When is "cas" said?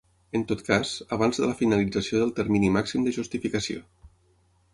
0.69-0.93